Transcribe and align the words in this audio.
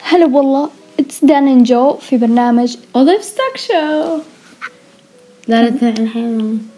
هلا 0.00 0.26
والله 0.26 0.70
اتس 1.00 1.24
دان 1.24 1.62
جو 1.62 1.94
في 1.94 2.16
برنامج 2.16 2.76
وظيف 2.94 3.24
ستوك 3.24 3.56
شو 3.56 3.72
لا 5.48 5.70
لا 5.70 5.88
الحين 5.88 6.68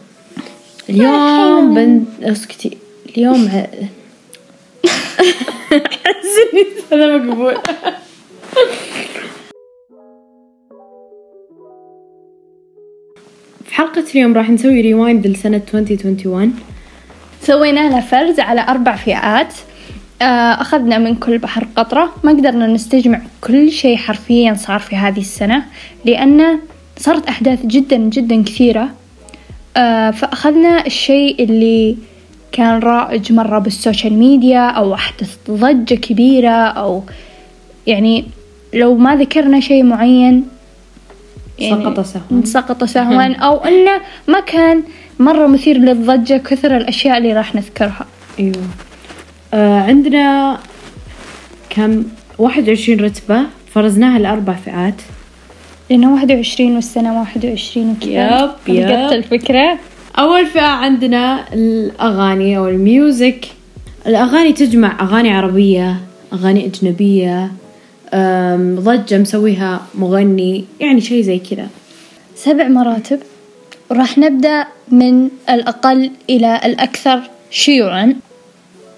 اليوم. 0.91 1.75
بن 1.75 2.05
اسكتي 2.23 2.79
اليوم. 3.09 3.47
احس 3.47 3.89
اني 6.53 6.65
هذا 6.93 7.17
مقبول 7.17 7.55
في 13.65 13.75
حلقة 13.75 14.05
اليوم 14.15 14.35
راح 14.35 14.51
نسوي 14.51 14.81
ريوايند 14.81 15.27
لسنة 15.27 15.63
2021 15.75 16.55
سوينا 17.43 17.89
لها 17.89 18.01
فرز 18.01 18.41
على 18.41 18.61
أربع 18.69 18.97
فئات. 18.97 19.55
آه، 20.23 20.25
أخذنا 20.61 20.99
من 20.99 21.15
كل 21.15 21.39
بحر 21.39 21.67
قطرة. 21.77 22.13
ما 22.25 22.33
قدرنا 22.33 22.67
نستجمع 22.67 23.21
كل 23.41 23.71
شيء 23.71 23.97
حرفيا 23.97 24.55
صار 24.55 24.79
في 24.79 24.97
هذه 24.97 25.21
السنة 25.21 25.63
لأن 26.05 26.59
صارت 26.97 27.27
أحداث 27.27 27.67
جدا 27.67 27.97
جدا 27.97 28.43
كثيرة. 28.43 28.89
آه، 29.77 30.11
فأخذنا 30.11 30.87
الشيء 30.87 31.45
اللي 31.45 31.97
كان 32.53 32.79
رائج 32.79 33.33
مرة 33.33 33.59
بالسوشيال 33.59 34.13
ميديا 34.13 34.69
أو 34.69 34.95
أحدث 34.95 35.37
ضجة 35.51 35.95
كبيرة 35.95 36.51
أو 36.51 37.03
يعني 37.87 38.25
لو 38.75 38.95
ما 38.95 39.17
ذكرنا 39.17 39.61
شيء 39.61 39.83
معين 39.83 40.45
سقط 41.61 42.01
سهوا. 42.01 42.45
سقط 42.45 42.85
سهوا. 42.85 43.35
أو 43.35 43.57
أنه 43.57 44.01
ما 44.29 44.41
كان 44.41 44.83
مرة 45.19 45.47
مثير 45.47 45.79
للضجة 45.79 46.37
كثر 46.37 46.77
الأشياء 46.77 47.19
اللي 47.19 47.33
راح 47.33 47.55
نذكرها. 47.55 48.07
أيوه. 48.39 48.55
آه 49.55 49.81
عندنا 49.81 50.59
كم؟ 51.71 52.05
21 52.39 53.01
رتبة. 53.01 53.41
فرزناها 53.75 54.19
لأربع 54.19 54.53
فئات. 54.53 54.95
وعشرين 56.31 56.75
والسنة 56.75 57.19
واحد 57.21 57.47
وعشرين 57.47 57.91
وكذا. 57.91 58.41
يب، 58.69 58.77
يب. 58.77 58.89
لقطت 58.89 59.13
الفكرة. 59.13 59.79
أول 60.19 60.47
فئة 60.47 60.63
عندنا 60.63 61.45
الأغاني 61.53 62.59
أو 62.59 62.69
الميوزك. 62.69 63.47
الأغاني 64.07 64.53
تجمع 64.53 64.97
أغاني 65.01 65.31
عربية 65.31 65.97
أغاني 66.33 66.67
أجنبية. 66.67 67.43
أم، 67.45 67.51
ضجة 68.81 69.19
مسويها 69.19 69.83
مغني 69.95 70.65
يعني 70.81 71.01
شيء 71.01 71.23
زي 71.23 71.39
كذا. 71.39 71.69
سبع 72.37 72.69
مراتب. 72.69 73.21
وراح 73.91 74.19
نبدأ 74.19 74.65
من 74.89 75.29
الأقل 75.51 76.11
إلى 76.31 76.61
الأكثر 76.65 77.23
شيوعا. 77.51 78.15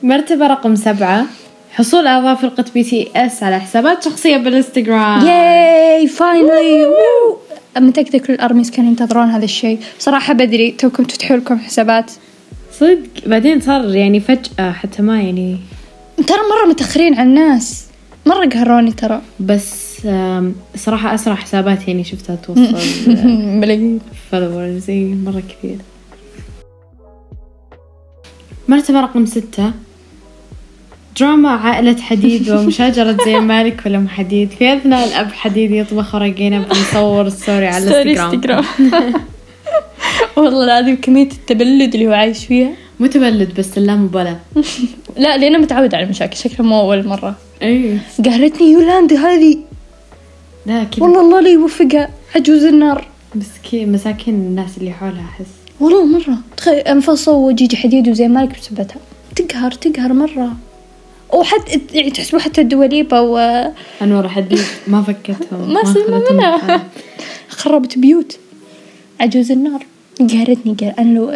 مرتبة 0.03 0.47
رقم 0.47 0.75
سبعة. 0.75 1.27
حصول 1.73 2.06
أعضاء 2.06 2.34
فرقة 2.34 2.65
BTS 2.75 3.42
على 3.43 3.61
حسابات 3.61 4.05
شخصية 4.05 4.37
بالإنستغرام. 4.37 5.27
yay 5.27 6.06
finally 6.06 6.87
متأكدة 7.78 8.19
كل 8.19 8.33
ال 8.33 8.39
ARMYs 8.39 8.70
كانوا 8.71 8.91
ينتظرون 8.91 9.28
هذا 9.31 9.45
الشيء. 9.45 9.78
صراحة 9.99 10.33
بدري 10.34 10.71
توكم 10.71 11.05
تفتحوا 11.05 11.37
لكم 11.37 11.59
حسابات. 11.59 12.11
صدق 12.73 12.99
بعدين 13.27 13.61
صار 13.61 13.95
يعني 13.95 14.21
فجأة 14.21 14.73
حتى 14.73 15.03
ما 15.03 15.23
يعني. 15.23 15.59
ترى 16.27 16.39
مرة 16.39 16.71
متأخرين 16.71 17.15
عن 17.15 17.27
الناس. 17.27 17.84
مرة 18.27 18.47
قهروني 18.48 18.92
ترى. 18.92 19.20
بس 19.41 19.84
صراحة 20.77 21.14
أسرع 21.14 21.34
حسابات 21.34 21.89
يعني 21.89 22.05
شفتها 22.05 22.36
توصل 22.36 22.75
ملايين 23.61 24.00
followers 24.31 24.91
اي 24.91 25.05
مرة 25.05 25.42
كثير 25.48 25.77
مرتبة 28.69 29.00
رقم 29.00 29.27
ستة. 29.27 29.72
دراما 31.20 31.48
عائلة 31.50 32.00
حديد 32.00 32.50
ومشاجرة 32.50 33.16
زين 33.25 33.42
مالك 33.42 33.83
وأم 33.87 34.09
حديد. 34.08 34.50
في 34.50 34.77
أثناء 34.77 35.09
الأب 35.09 35.33
حديد 35.33 35.70
يطبخ 35.70 36.14
ورقينا 36.14 36.59
بنصور 36.59 37.28
story 37.28 37.66
على 37.66 38.00
الانستغرام 38.00 38.34
انستغرام 38.34 38.65
والله 40.37 40.65
العظيم 40.65 40.97
كمية 41.03 41.28
التبلد 41.32 41.94
اللي 41.94 42.06
هو 42.09 42.12
عايش 42.12 42.47
فيها. 42.47 42.70
مو 43.00 43.06
تبلد 43.06 43.54
بس 43.60 43.78
لا 43.78 43.97
مبالاة. 43.97 44.38
لا 45.16 45.37
لأنه 45.37 45.59
متعود 45.59 45.94
على 45.94 46.04
المشاكل 46.04 46.37
شكله 46.37 46.66
مو 46.66 46.81
أول 46.81 47.06
مرة. 47.06 47.34
اي 47.62 47.98
قهرتني 48.25 48.72
يولاندا 48.72 49.16
هذه. 49.16 49.59
لا 50.66 50.84
كذا. 50.84 51.04
والله 51.04 51.20
الله 51.20 51.41
لا 51.41 51.50
يوفقها 51.50 52.10
عجوز 52.37 52.65
النار. 52.65 53.06
بس 53.34 53.47
كذا 53.72 53.84
مساكين 53.84 54.34
الناس 54.34 54.78
اللي 54.78 54.91
حولها 54.91 55.25
أحس. 55.25 55.47
والله 55.81 56.06
مرة. 56.06 56.38
تخيل 56.56 56.75
انفصلوا 56.78 57.47
وجيجي 57.48 57.76
حديد 57.76 58.09
وزي 58.09 58.28
مالك 58.28 58.59
بسبتها. 58.59 58.97
تقهر 59.37 59.70
تقهر 59.70 60.12
مرة. 60.12 60.53
وحتى 61.32 61.81
يعني 61.93 62.10
تحسبوا 62.10 62.41
حتى 62.41 62.60
الدواليبة 62.60 63.20
و 63.20 63.38
أنور 64.03 64.28
حديد 64.28 64.60
ما 64.87 65.03
فكتهم 65.03 65.72
ما 65.75 65.84
خلتهم 65.84 66.37
منها. 66.37 66.84
خربت 67.48 67.98
بيوت. 67.98 68.38
عجوز 69.20 69.50
النار. 69.50 69.87
قهرتني 70.20 70.76
قال 70.81 70.94
أنا 70.98 71.19
لو 71.19 71.32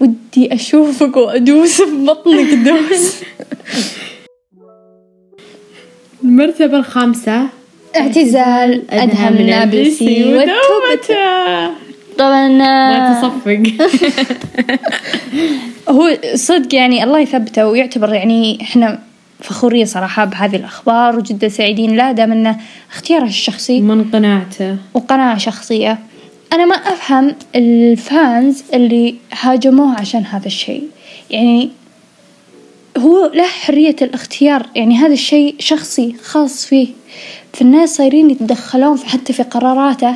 ودي 0.00 0.54
أشوفك 0.54 1.16
وأدوس 1.16 1.82
في 1.82 2.04
بطنك 2.06 2.54
دوس 2.54 3.14
المرتبة 6.34 6.78
الخامسة. 6.78 7.46
اعتزال 7.96 8.90
أدهم 8.90 9.36
النابلسي 9.36 10.24
والتوبة. 10.24 10.52
والتوبة 10.90 11.70
طبعا 12.18 12.48
لا 12.48 13.20
تصفق. 13.20 13.62
هو 15.94 16.18
صدق 16.34 16.74
يعني 16.74 17.04
الله 17.04 17.20
يثبته 17.20 17.66
ويعتبر 17.66 18.14
يعني 18.14 18.58
إحنا 18.62 18.98
فخورين 19.40 19.86
صراحة 19.86 20.24
بهذه 20.24 20.56
الأخبار 20.56 21.16
وجدا 21.16 21.48
سعيدين. 21.48 21.96
لا 21.96 22.12
دام 22.12 22.32
إنه 22.32 22.56
اختياره 22.92 23.24
الشخصي 23.24 23.80
من 23.80 24.04
قناعته. 24.04 24.76
وقناعة 24.94 25.38
شخصية. 25.38 25.98
أنا 26.52 26.64
ما 26.64 26.74
أفهم 26.74 27.34
الفانز 27.54 28.62
اللي 28.74 29.14
هاجموه 29.32 30.00
عشان 30.00 30.24
هذا 30.24 30.46
الشيء. 30.46 30.88
يعني 31.30 31.70
هو 32.98 33.30
له 33.34 33.46
حرية 33.46 33.96
الاختيار. 34.02 34.66
يعني 34.74 34.96
هذا 34.96 35.12
الشيء 35.12 35.54
شخصي 35.58 36.14
خاص 36.24 36.66
فيه. 36.66 36.88
فالناس 37.52 37.96
صايرين 37.96 38.30
يتدخلون 38.30 38.96
في- 38.96 39.06
حتى 39.06 39.32
في 39.32 39.42
قراراته. 39.42 40.14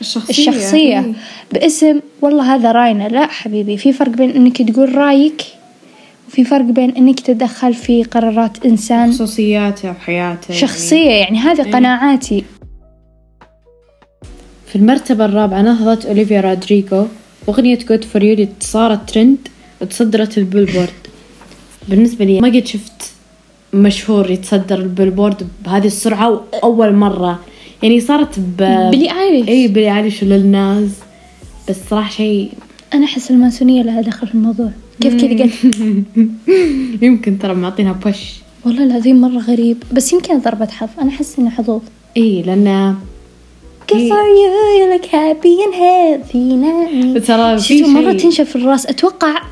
الشخصية 0.00 0.30
الشخصية. 0.30 0.98
إيه. 1.00 1.12
باسم 1.52 2.00
والله 2.22 2.54
هذا 2.54 2.72
راينا. 2.72 3.08
لا 3.08 3.26
حبيبي 3.26 3.76
في 3.76 3.92
فرق 3.92 4.08
بين 4.10 4.30
إنك 4.30 4.62
تقول 4.62 4.94
رأيك 4.94 5.42
وفي 6.28 6.44
فرق 6.44 6.64
بين 6.64 6.90
إنك 6.96 7.20
تتدخل 7.20 7.74
في 7.74 8.02
قرارات 8.04 8.64
إنسان. 8.66 9.12
خصوصياته 9.12 9.90
وحياته 9.90 10.46
يعني. 10.48 10.60
شخصية 10.60 11.10
يعني 11.10 11.38
هذه 11.38 11.64
إيه. 11.66 11.72
قناعاتي. 11.72 12.44
في 14.66 14.76
المرتبة 14.76 15.24
الرابعة 15.24 15.62
نهضت 15.62 16.06
أوليفيا 16.06 16.40
رودريغو 16.40 17.06
وأغنية 17.46 17.78
good 17.78 18.04
for 18.04 18.22
you 18.22 18.48
صارت 18.60 19.10
ترند 19.10 19.48
وتصدرت 19.80 20.38
البيلبورد. 20.38 21.03
بالنسبة 21.88 22.24
لي 22.24 22.40
ما 22.40 22.48
قد 22.48 22.66
شفت 22.66 23.12
مشهور 23.74 24.30
يتصدر 24.30 24.78
البيلبورد 24.78 25.48
بهذه 25.64 25.86
السرعة 25.86 26.30
وأول 26.52 26.94
مرة. 26.94 27.40
يعني 27.82 28.00
صارت 28.00 28.38
ب 28.38 28.56
بيلي 28.90 29.12
ايريش 29.20 29.48
إي 29.48 29.68
بيلي 29.68 29.96
أيليش 29.96 30.22
وللناس 30.22 30.88
بس 31.68 31.76
صراحة 31.90 32.10
شيء 32.10 32.50
أنا 32.94 33.04
أحس 33.04 33.30
الماسونية 33.30 33.82
لها 33.82 34.00
دخل 34.00 34.26
في 34.26 34.34
الموضوع. 34.34 34.70
كيف 35.00 35.14
كذا 35.14 35.42
قلت 35.42 35.74
يمكن 37.02 37.38
ترى 37.38 37.54
معطينها 37.54 37.92
push 37.92 38.18
والله 38.64 38.84
العظيم 38.84 39.20
مرة 39.20 39.38
غريب. 39.38 39.82
بس 39.92 40.12
يمكن 40.12 40.38
ضربة 40.38 40.66
حظ. 40.66 40.88
أنا 41.00 41.10
أحس 41.10 41.38
إنه 41.38 41.50
حظوظ. 41.50 41.80
إي 42.16 42.42
لأن 42.42 42.94
Good 43.92 43.96
إيه. 43.96 44.10
for 44.10 44.26
you. 44.40 44.52
You 44.78 44.86
look 44.94 45.06
happy 45.10 45.56
and 45.64 45.74
healthy. 45.74 47.26
ترى 47.26 47.58
في 47.58 47.82
مرة 47.82 48.12
تنشف 48.12 48.56
الراس. 48.56 48.86
أتوقع 48.86 49.42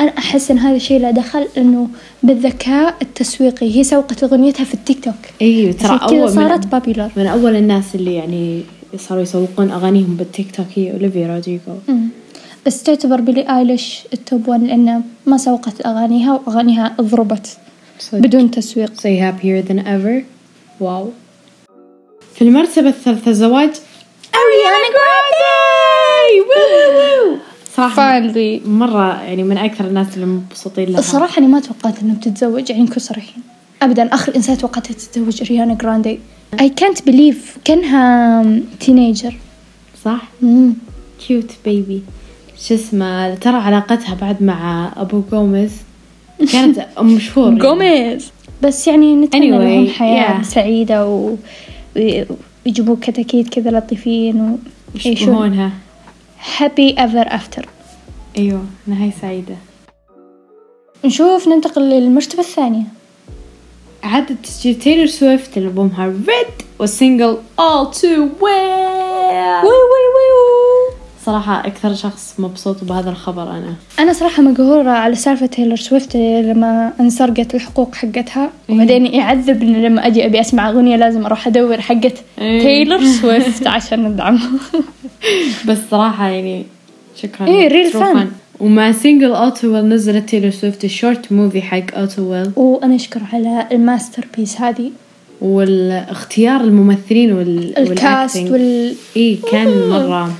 أنا 0.00 0.18
أحس 0.18 0.50
إن 0.50 0.58
هذا 0.58 0.76
الشيء 0.76 1.00
له 1.00 1.10
دخل 1.10 1.48
إنه 1.56 1.88
بالذكاء 2.22 2.94
التسويقي 3.02 3.76
هي 3.76 3.84
سوقت 3.84 4.24
أغنيتها 4.24 4.64
في 4.64 4.74
التيك 4.74 5.04
توك. 5.04 5.14
اي 5.42 5.72
ترى 5.72 6.00
أول 6.02 6.32
صارت 6.32 6.64
من, 6.64 6.70
popular 6.70 7.10
من 7.16 7.26
أول 7.26 7.56
الناس 7.56 7.94
اللي 7.94 8.14
يعني 8.14 8.62
صاروا 8.96 9.22
يسوقون 9.22 9.70
أغانيهم 9.70 10.16
بالتيك 10.16 10.56
توك 10.56 10.66
هي 10.74 10.92
أوليفيا 10.92 11.26
رودريغو 11.26 11.78
مم. 11.88 12.08
بس 12.66 12.82
تعتبر 12.82 13.20
بيلي 13.20 13.58
آيليش 13.58 14.02
ال 14.12 14.21
top 14.21 14.48
1 14.48 14.62
لأنه 14.62 15.02
ما 15.26 15.36
سوقت 15.36 15.86
أغانيها 15.86 16.40
وأغانيها 16.46 16.96
ضربت. 17.00 17.58
بدون 18.12 18.50
تسويق. 18.50 18.90
Say 19.00 19.20
happier 19.20 19.68
than 19.68 19.80
ever. 19.80 20.24
wow 20.80 21.10
في 22.34 22.42
المرتبة 22.42 22.88
الثالثة 22.88 23.32
زواج 23.32 23.70
اريانا 24.34 24.88
جراندي 24.94 25.40
صراحة 27.76 27.94
finally 27.96 28.60
مرة 28.66 29.22
يعني 29.22 29.42
من 29.42 29.56
أكثر 29.58 29.84
الناس 29.86 30.14
اللي 30.14 30.26
مبسوطين 30.26 30.88
لها. 30.88 30.98
الصراحة 30.98 31.38
أنا 31.38 31.46
ما 31.46 31.60
توقعت 31.60 32.02
إنها 32.02 32.14
بتتزوج 32.14 32.70
يعني 32.70 32.82
نكون 32.82 32.98
صريحين 32.98 33.42
أبدا 33.82 34.14
آخر 34.14 34.36
إنسان 34.36 34.58
توقعتها 34.58 34.92
تتزوج 34.94 35.42
أريانا 35.42 35.74
جراندي. 35.74 36.18
I 36.56 36.68
can't 36.80 37.00
believe 37.10 37.58
كأنها 37.64 38.44
teenager 38.80 39.34
صح؟ 40.04 40.22
cute 41.26 41.52
baby 41.64 42.02
شو 42.66 42.74
اسمه 42.74 43.34
ترى 43.34 43.56
علاقتها 43.56 44.14
بعد 44.14 44.42
مع 44.42 44.92
أبو 44.96 45.22
جوميز 45.32 45.72
كانت 46.52 46.86
مشهور 47.00 47.54
جوميز. 47.54 48.30
بس 48.62 48.86
يعني 48.88 49.16
نتمنى 49.16 49.50
Anyway, 49.50 49.54
لهم 49.62 49.88
حياة 49.88 50.38
yeah. 50.42 50.44
سعيدة 50.44 51.06
و... 51.06 51.36
ويجيبوا 52.66 52.96
كتاكيت 53.00 53.48
كذا 53.48 53.70
لطيفين 53.70 54.40
ويعيشون 54.40 55.12
يشبهونها. 55.12 55.70
Happy 56.40 56.94
ever 56.96 57.28
after. 57.28 57.64
أيوه 58.38 58.64
نهاية 58.86 59.12
سعيدة. 59.22 59.54
نشوف 61.04 61.48
ننتقل 61.48 61.82
للمرتبة 61.82 62.40
الثانية. 62.40 62.82
عدد 64.02 64.36
تسجيل 64.42 64.74
تايلور 64.74 65.06
سويفت 65.06 65.58
لألبومها 65.58 66.06
Red 66.06 66.46
وال 66.78 66.92
single 66.92 67.36
All 67.60 67.86
Too 67.94 68.40
Well. 68.40 69.64
وي 69.64 69.80
وي 69.92 70.06
وي 70.16 70.94
صراحة 71.26 71.60
أكثر 71.66 71.94
شخص 71.94 72.34
مبسوط 72.38 72.84
بهذا 72.84 73.10
الخبر 73.10 73.42
أنا. 73.42 73.74
أنا 73.98 74.12
صراحة 74.12 74.42
مقهورة 74.42 74.90
على 74.90 75.14
سالفة 75.14 75.46
تايلور 75.46 75.76
سويفت 75.76 76.16
لما 76.16 76.92
انسرقت 77.00 77.54
الحقوق 77.54 77.94
حقتها 77.94 78.50
وبعدين 78.68 79.06
يعذبني 79.06 79.88
لما 79.88 80.06
أجي 80.06 80.26
أبي 80.26 80.40
أسمع 80.40 80.68
أغنية 80.70 80.96
لازم 80.96 81.26
أروح 81.26 81.46
أدور 81.46 81.80
حقت 81.80 82.14
إيه. 82.38 82.62
تايلور 82.62 83.04
سويفت 83.20 83.66
عشان 83.66 84.04
ندعمها 84.04 84.50
بس 85.68 85.78
صراحة 85.90 86.28
يعني 86.28 86.64
شكرا. 87.22 87.68
True 87.68 87.92
fan. 87.92 87.98
fan. 87.98 88.26
ومع 88.60 88.92
single 88.92 89.19
All 89.19 89.32
Too 89.32 89.68
Well 89.74 89.88
نزلت 89.88 90.30
تايلور 90.30 90.50
سويفت 90.50 90.84
ال 90.84 90.92
short 90.92 91.32
movie 91.32 91.62
حق 91.62 91.94
All 91.94 92.08
Too 92.08 92.22
Well 92.22 92.50
وأنا 92.56 92.94
أشكر 92.94 93.20
على 93.32 93.66
ال 93.72 94.26
masterpiece 94.36 94.60
هذه. 94.60 94.90
والاختيار 95.40 96.60
الممثلين 96.60 97.32
وال 97.32 97.78
ال 97.78 97.90
cast. 97.90 98.50
وال 98.50 98.94
إيه 99.16 99.36
كان 99.52 99.88
مرة. 99.88 100.32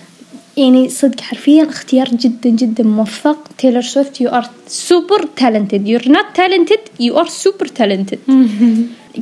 يعني 0.56 0.88
صدق 0.88 1.20
حرفيا 1.20 1.68
اختيار 1.68 2.08
جدا 2.08 2.50
جدا 2.50 2.84
موفق. 2.84 3.38
تايلور 3.58 3.82
سويفت 3.82 4.20
you 4.20 4.28
are 4.28 4.44
super 4.66 5.28
talented 5.36 5.88
you 5.88 5.98
are 5.98 6.08
not 6.08 6.24
talented 6.34 6.78
you 7.00 7.18
are 7.18 7.28
super 7.28 7.66
talented 7.66 8.18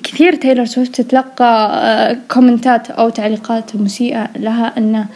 كثير 0.05 0.35
تايلور 0.35 0.67
سويفت 0.67 1.01
تتلقى 1.01 1.71
آه، 1.75 2.19
comment 2.29 2.83
ات 2.83 2.91
أو 2.91 3.09
تعليقات 3.09 3.77
مسيئة 3.77 4.29
لها 4.37 4.79
ان 4.79 5.07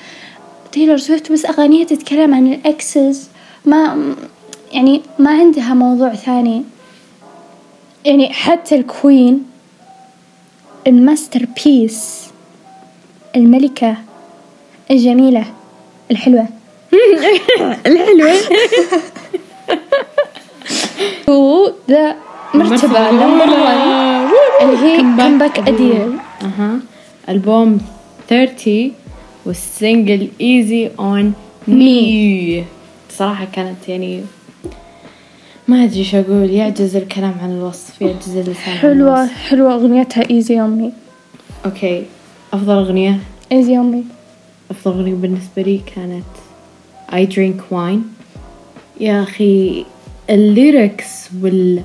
تايلور 0.72 0.96
سويفت 0.96 1.32
بس 1.32 1.44
أغانيها 1.46 1.84
تتكلم 1.84 2.34
عن 2.34 2.52
ال 2.52 2.68
exes 2.68 3.29
ما 3.64 4.14
يعني 4.72 5.02
ما 5.19 5.30
عندها 5.30 5.74
موضوع 5.74 6.14
ثاني. 6.14 6.64
يعني 8.04 8.32
حتى 8.32 8.74
ال 8.75 8.85
queen 8.85 9.36
ال 9.36 9.46
masterpiece 10.87 12.26
الملكة 13.36 13.96
الجميلة 14.90 15.44
الحلوة. 16.10 16.46
الحلوة. 17.86 18.32
و 21.28 21.69
the 21.90 22.17
مرتبة 22.54 23.10
number 23.11 23.50
1 23.50 24.28
اللي 24.62 24.76
هي 24.78 24.98
comeback 24.99 25.58
أديل 25.58 26.19
أها. 26.42 26.78
ألبوم 27.28 27.78
30 28.28 28.92
وال 29.46 29.67
single 29.67 30.29
Easy 30.40 30.90
On 30.99 31.32
Me 31.69 32.64
صراحة 33.11 33.44
كانت 33.44 33.89
يعني 33.89 34.23
ما 35.69 35.85
أدري 35.85 35.99
إيش 35.99 36.15
أقول 36.15 36.50
يعجز 36.50 36.97
الكلام 36.97 37.35
عن 37.43 37.50
الوصف 37.50 38.03
يعجز 38.03 38.37
اللسان 38.37 38.73
عن 38.73 38.79
حلوة 38.79 39.21
الوصف. 39.23 39.37
حلوة 39.37 39.75
أغنيتها 39.75 40.31
Easy 40.31 40.61
On 40.61 40.76
Me 40.76 40.93
okay 41.67 42.05
أفضل 42.53 42.75
أغنية؟ 42.75 43.19
Easy 43.52 43.79
On 43.79 43.92
Me 43.92 44.05
أفضل 44.71 44.97
أغنية 44.97 45.15
بالنسبة 45.15 45.62
لي 45.62 45.81
كانت 45.97 46.25
I 47.12 47.35
drink 47.35 47.75
wine. 47.75 48.00
يا 49.00 49.23
أخي 49.23 49.85
ال 50.31 50.44
lyrics 50.44 51.29
وال 51.43 51.83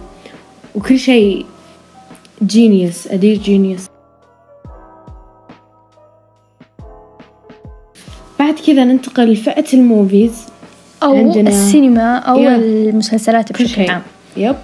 وكل 0.76 1.00
شيء 1.00 1.46
genius 2.44 3.08
أديل 3.08 3.38
genius 3.38 3.86
بعد 8.48 8.60
كذا 8.68 8.84
ننتقل 8.84 9.24
لفئة 9.32 9.66
ال 9.74 9.82
movies 9.82 10.32
أو 11.04 11.16
عندنا- 11.16 11.50
السينما 11.50 12.16
أو 12.18 12.36
Yeah. 12.38 12.48
المسلسلات 12.50 13.52
كل 13.52 13.64
بشكل 13.64 13.76
شيء 13.76 13.92
عام. 13.92 14.02
yep. 14.38 14.56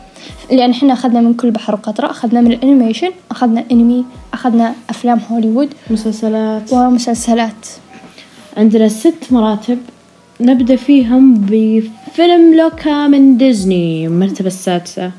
لأن 0.52 0.70
إحنا 0.72 0.94
أخذنا 0.94 1.22
من 1.22 1.34
كل 1.34 1.52
بحر 1.52 1.74
وقطرة 1.74 2.10
أخذنا 2.12 2.42
من 2.42 2.52
ال 2.52 2.57
animation 2.57 3.10
أخذنا 3.32 3.64
أنمي 3.72 4.06
أخذنا 4.34 4.74
أفلام 4.90 5.20
هوليوود 5.32 5.70
مسلسلات. 5.90 6.74
ومسلسلات. 6.74 7.68
عندنا 8.58 8.88
ست 8.88 9.24
مراتب. 9.32 9.78
نبدأ 10.42 10.76
فيهم 10.76 11.34
بفيلم 11.34 12.54
لوكا 12.58 13.08
من 13.08 13.38
ديزني 13.38 14.08
المرتبة 14.08 14.48
السادسة. 14.48 15.12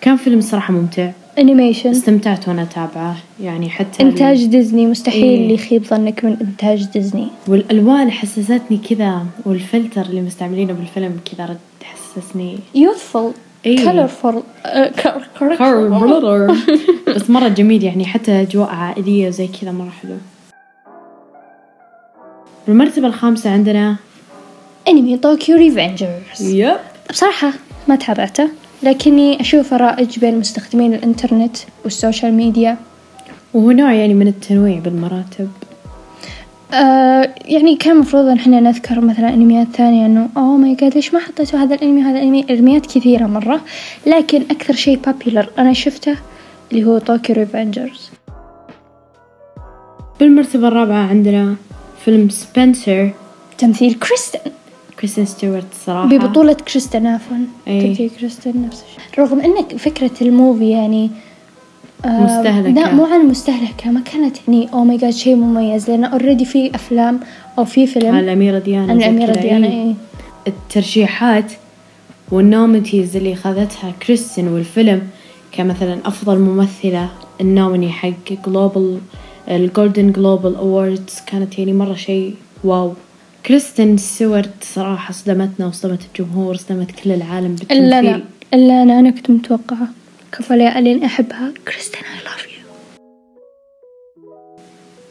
كان 0.00 0.16
فيلم 0.16 0.40
صراحة 0.40 0.72
ممتع. 0.74 1.10
animation 1.38 1.90
استمتعت 1.90 2.48
وأنا 2.48 2.62
أتابعه 2.62 3.16
يعني 3.40 3.70
حتى 3.70 4.02
إنتاج 4.02 4.44
ديزني. 4.46 4.86
مستحيل 4.86 5.24
إيه. 5.24 5.54
يخيب 5.54 5.84
ظنك 5.84 6.24
من 6.24 6.36
إنتاج 6.40 6.84
ديزني. 6.84 7.28
والألوان 7.48 8.10
حسستني 8.10 8.78
كذا 8.90 9.26
والفلتر 9.44 10.02
اللي 10.02 10.20
مستعملينه 10.20 10.72
بالفيلم 10.72 11.20
كذا 11.32 11.46
رد 11.46 11.58
حسسني. 11.84 12.58
youthful 12.74 13.32
إيه. 13.66 13.78
cor- 13.78 15.38
correct. 15.38 15.62
بس 17.16 17.30
مرة 17.30 17.48
جميل 17.48 17.84
يعني 17.84 18.04
حتى 18.04 18.42
أجواء 18.42 18.68
عائلية 18.68 19.28
وزي 19.28 19.46
كذا 19.46 19.72
مرة 19.72 19.90
حلو 20.02 20.14
بالمرتبة 22.68 23.06
الخامسة 23.06 23.50
عندنا 23.50 23.96
انمي 24.88 25.16
طوكيو 25.16 25.56
ريفنجرز 25.56 26.40
yep 26.40 26.76
بصراحة 27.10 27.52
ما 27.88 27.96
تابعته. 27.96 28.48
لكني 28.86 29.40
أشوفه 29.40 29.76
رائج 29.76 30.18
بين 30.18 30.38
مستخدمين 30.38 30.94
الإنترنت 30.94 31.56
وال 31.84 31.96
social 31.96 32.34
media. 32.34 32.76
وهو 33.54 33.70
نوع 33.70 33.92
يعني 33.92 34.14
من 34.14 34.28
التنويع 34.28 34.78
بالمراتب. 34.78 35.48
آه 36.74 37.34
يعني 37.44 37.76
كان 37.76 37.94
المفروض 37.94 38.24
إن 38.24 38.36
إحنا 38.36 38.60
نذكر 38.60 39.00
مثلا 39.00 39.28
أنميات 39.28 39.66
ثانية 39.76 40.06
إنه 40.06 40.28
oh 40.36 40.56
my 40.56 40.74
god 40.74 40.94
ليش 40.94 41.14
ما 41.14 41.20
حطيتوا 41.20 41.58
هذا 41.58 41.74
الأنمي 41.74 42.02
هذا 42.02 42.18
الأنمي؟ 42.18 42.46
انميات 42.50 42.86
كثيرة 42.86 43.26
مرة 43.26 43.60
لكن 44.06 44.42
أكثر 44.50 44.74
شيء 44.74 44.98
popular 44.98 45.50
أنا 45.58 45.72
شفته 45.72 46.16
اللي 46.72 46.84
هو 46.84 46.98
طوكيو 46.98 47.36
ريفنجرز 47.36 48.10
بالمرتبة 50.20 50.68
الرابعة 50.68 51.08
عندنا 51.08 51.56
فيلم 52.04 52.28
سبنسر 52.28 53.10
تمثيل 53.58 53.94
كريستن. 53.94 54.38
كريستين 55.00 55.24
ستيوارت 55.24 55.64
صراحة 55.86 56.08
ببطولة 56.08 56.52
كريستن 56.52 57.06
عفوا 57.06 57.36
أي. 57.68 58.08
كريستن 58.18 58.62
نفس 58.66 58.84
الشيء 58.88 59.24
رغم 59.24 59.40
ان 59.40 59.78
فكرة 59.78 60.10
ال 60.22 60.30
movie 60.30 60.70
يعني 60.70 61.10
آه، 62.04 62.20
مستهلكة. 62.20 62.68
لا 62.70 62.94
مو 62.94 63.04
عن 63.04 63.26
مستهلكة 63.26 63.90
ما 63.90 64.00
كانت 64.00 64.36
يعني 64.48 64.72
oh 64.72 64.84
my 64.84 64.96
god 64.96 65.10
شيء 65.10 65.36
مميز 65.36 65.90
لأن 65.90 66.04
already 66.04 66.44
في 66.44 66.74
أفلام 66.74 67.20
أو 67.58 67.64
في 67.64 67.80
عن 67.80 67.86
فيلم 67.86 68.14
الأميرة 68.14 68.58
ديانا 68.58 68.92
عن 68.92 68.98
الأميرة 68.98 69.32
ديانا 69.32 69.66
إيه. 69.66 69.84
إيه. 69.84 69.94
الترشيحات 70.46 71.52
وال 72.30 72.47
nominees 72.47 73.16
اللي 73.16 73.34
خذتها 73.34 73.92
كريستين 74.06 74.48
والفيلم 74.48 75.02
كمثلا 75.52 75.98
أفضل 76.04 76.38
ممثلة 76.38 77.08
ال 77.40 77.46
nominee 77.46 77.92
حق 77.92 78.32
global 78.46 78.98
ال 79.48 79.57
Golden 79.57 80.12
Global 80.12 80.56
Awards 80.56 81.20
كانت 81.26 81.58
يعني 81.58 81.72
مرة 81.72 81.94
شيء 81.94 82.34
wow 82.64 82.92
كريستين 83.46 83.96
ستيوارت 83.96 84.64
صراحة 84.64 85.12
صدمتنا 85.12 85.66
وصدمت 85.66 86.00
الجمهور 86.06 86.56
صدمت 86.56 86.90
كل 86.90 87.12
العالم 87.12 87.54
بالتمثيل. 87.54 87.78
إلا 87.78 87.98
أنا. 87.98 88.22
إلا 88.54 88.82
أنا. 88.82 88.98
أنا 88.98 89.10
كنت 89.10 89.30
متوقعة. 89.30 89.88
كفى 90.32 90.56
لين 90.56 91.04
احبها 91.04 91.52
كريستين 91.68 92.02
I 92.02 92.24
love 92.24 92.46
you 92.46 92.66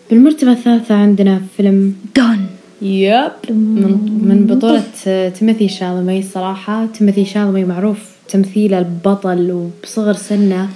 بالمرتبة 0.09 0.51
الثالثة 0.51 0.95
عندنا 0.95 1.41
فيلم 1.57 1.95
دون. 2.15 2.47
yep. 2.81 3.31
من, 3.49 4.19
من 4.27 4.47
بطولة 4.47 4.83
تيموثي 5.29 5.67
شالمي 5.69 6.23
صراحة. 6.23 6.85
تيموثي 6.85 7.25
شالمي 7.25 7.63
معروف 7.63 8.15
تمثيله 8.29 8.79
البطل 8.79 9.51
وبصغر 9.51 10.13
سنه. 10.13 10.69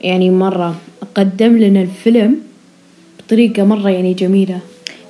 يعني 0.00 0.30
مرة 0.30 0.74
قدم 1.14 1.58
لنا 1.58 1.82
الفيلم 1.82 2.36
بطريقة 3.18 3.64
مرة 3.64 3.90
يعني 3.90 4.14
جميلة. 4.14 4.60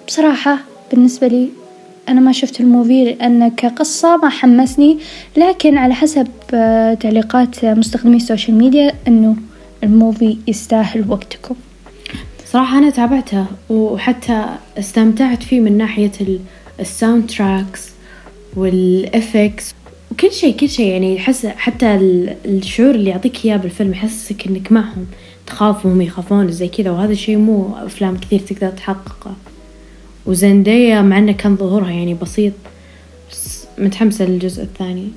بصراحة 0.08 0.58
بالنسبة 0.92 1.26
لي 1.26 1.48
أنا 2.08 2.20
ما 2.20 2.32
شفت 2.32 2.60
ال 2.60 2.68
movie 2.68 3.04
لأن 3.04 3.48
كقصة 3.48 4.16
ما 4.16 4.28
حمسني 4.28 4.98
لكن 5.36 5.78
على 5.78 5.94
حسب 5.94 6.26
آه، 6.54 6.94
تعليقات 6.94 7.64
مستخدمي 7.64 8.16
ال 8.16 8.22
social 8.22 8.58
media 8.58 8.92
أنه 9.08 9.36
ال 9.84 9.93
movie 9.93 10.38
يستاهل 10.48 11.04
وقتكم. 11.10 11.54
صراحة 12.52 12.78
أنا 12.78 12.90
تابعته 12.90 13.46
وحتى 13.70 14.44
استمتعت 14.78 15.42
فيه 15.42 15.60
من 15.60 15.78
ناحية 15.78 16.12
ال- 16.20 16.40
ال 16.80 17.30
soundtracks 17.30 17.88
وال 18.56 18.83
effects 18.83 19.74
وكل 20.12 20.32
شيء 20.32 20.56
كل 20.56 20.68
شيء. 20.68 20.86
يعني 20.86 21.14
يحس 21.16 21.46
حتى 21.46 21.94
ال- 21.94 22.36
الشعور 22.44 22.90
اللي 22.94 23.10
يعطيك 23.10 23.44
إياه 23.44 23.56
بالفيلم 23.56 23.92
يحسسك 23.92 24.46
إنك 24.46 24.72
معهم 24.72 25.06
تخاف 25.46 25.86
وهم 25.86 26.00
يخافون 26.02 26.52
زي 26.52 26.68
كذا. 26.68 26.90
وهذا 26.90 27.12
الشيء 27.12 27.36
مو 27.36 27.70
أفلام 27.76 28.16
كثير 28.16 28.38
تقدر 28.40 28.70
تحققه. 28.70 29.34
وزندايا 30.26 31.00
مع 31.00 31.18
إنه 31.18 31.32
كان 31.32 31.56
ظهورها 31.56 31.90
يعني 31.90 32.14
بسيط 32.14 32.52
بس 33.30 33.66
متحمسة 33.78 34.24
للجزء 34.24 34.62
الثاني. 34.62 35.08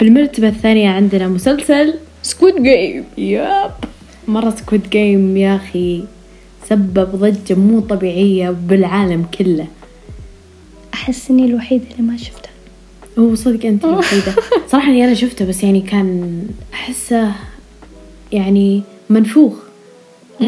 بالمرتبة 0.00 0.48
الثانية 0.48 0.90
عندنا 0.90 1.28
مسلسل 1.28 1.94
سكويد 2.22 2.62
جيم 2.62 3.04
yep 3.18 3.74
مرة 4.28 4.50
سكويد 4.50 4.90
جيم 4.90 5.36
يا 5.36 5.56
أخي. 5.56 6.04
سبب 6.68 7.16
ضجة 7.16 7.54
مو 7.54 7.80
طبيعية 7.80 8.50
بالعالم 8.50 9.24
كله. 9.38 9.66
أحس 10.94 11.30
إني 11.30 11.44
الوحيدة 11.44 11.84
اللي 11.90 12.02
ما 12.12 12.16
شفتها. 12.16 12.52
هو 13.18 13.34
صدق 13.34 13.66
أنت 13.66 13.84
الوحيدة. 13.84 14.34
صراحة 14.72 14.88
إني 14.88 15.04
أنا 15.04 15.14
شفته 15.14 15.44
بس 15.44 15.62
يعني 15.62 15.80
كان 15.80 16.42
أحسه 16.74 17.32
يعني 18.32 18.82
منفوخ. 19.10 19.54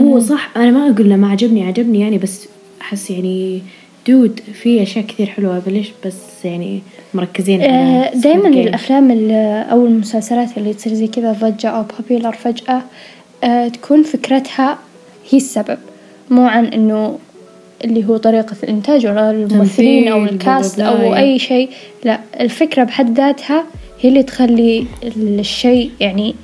هو 0.02 0.20
صح. 0.20 0.50
أنا 0.56 0.70
ما 0.70 0.90
أقول 0.90 1.10
له 1.10 1.16
ما 1.16 1.28
عجبني 1.30 1.66
عجبني 1.66 2.00
يعني 2.00 2.18
بس 2.18 2.48
أحس 2.80 3.10
يعني 3.10 3.62
دود 4.08 4.40
في 4.62 4.82
أشياء 4.82 5.04
كثير 5.06 5.26
حلوة. 5.26 5.58
بليش 5.66 5.92
بس 6.06 6.44
يعني 6.44 6.80
مركزين 7.14 7.62
على 7.62 8.10
دائما. 8.14 8.48
آه، 8.48 8.50
الأفلام 8.62 9.10
ال- 9.10 9.30
أو 9.70 9.86
المسلسلات 9.86 10.58
اللي 10.58 10.74
تصير 10.74 10.94
زي 10.94 11.06
كذا 11.06 11.32
ضجة 11.32 11.68
أو 11.68 11.82
بوبيلر 11.98 12.32
فجأة 12.32 12.82
آه، 13.44 13.68
تكون 13.68 14.02
فكرتها 14.02 14.78
هي 15.30 15.38
السبب. 15.38 15.78
مو 16.30 16.46
عن 16.46 16.64
إنه 16.64 17.18
اللي 17.84 18.04
هو 18.08 18.16
طريقة 18.16 18.56
الإنتاج 18.62 19.06
ولا 19.06 19.30
الممثلين 19.30 20.08
أو 20.08 20.24
الكاست 20.24 20.80
أو. 20.80 21.14
أي 21.14 21.38
شيء. 21.38 21.68
لا 22.04 22.20
الفكرة 22.40 22.84
بحد 22.84 23.16
ذاتها 23.18 23.64
هي 24.00 24.08
اللي 24.08 24.22
تخلي 24.22 24.86
الشيء 25.16 25.90
يعني 26.00 26.34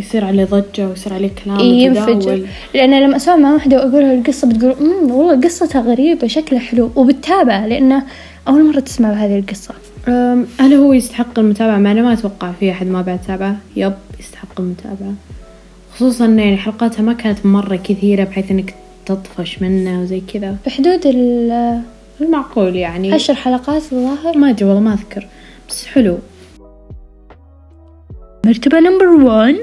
يصير 0.00 0.24
عليه 0.24 0.44
ضجة 0.44 0.88
ويصير 0.88 1.14
عليه 1.14 1.30
كلام 1.44 1.60
ينفجر. 1.60 2.16
وتداول. 2.16 2.46
لأن 2.74 3.02
لما 3.02 3.16
أسمع 3.16 3.36
مع 3.36 3.52
واحدة 3.52 3.76
وأقول 3.76 4.02
لها 4.02 4.14
القصة 4.14 4.48
بتقول 4.48 4.74
أمم 4.80 5.10
والله 5.10 5.40
قصتها 5.40 5.82
غريبة 5.82 6.26
شكلها 6.26 6.60
حلو. 6.60 6.90
وبتتابع 6.96 7.66
لأنه 7.66 8.02
أول 8.48 8.64
مرة 8.64 8.80
تسمع 8.80 9.10
بهذه 9.10 9.38
القصة. 9.38 9.74
أم، 10.08 10.46
هل 10.58 10.74
هو 10.74 10.92
يستحق 10.92 11.38
المتابعة؟ 11.38 11.78
مع 11.78 11.92
أنا 11.92 12.02
ما 12.02 12.12
أتوقع 12.12 12.52
في 12.60 12.70
أحد 12.70 12.86
ما 12.86 13.02
بعد 13.02 13.18
تابعه 13.26 13.56
يب 13.76 13.94
يستحق 14.20 14.60
المتابعة. 14.60 15.14
خصوصا 15.94 16.24
إنه 16.24 16.42
يعني 16.42 16.56
حلقاتها 16.56 17.02
ما 17.02 17.12
كانت 17.12 17.46
مرة 17.46 17.76
كثيرة 17.76 18.24
بحيث 18.24 18.50
إنك 18.50 18.74
تطفش 19.06 19.62
منه 19.62 20.02
وزي 20.02 20.22
كذا. 20.34 20.56
بحدود 20.66 21.06
العشر 21.06 21.80
المعقول 22.20 22.76
يعني. 22.76 23.18
حلقات 23.18 23.82
الظاهر. 23.92 24.38
ما 24.38 24.50
أدري 24.50 24.64
والله 24.64 24.80
ما 24.80 24.94
أذكر. 24.94 25.26
بس 25.68 25.86
حلو. 25.86 26.18
مرتبة 28.46 28.80
number 28.80 29.06
1 29.06 29.56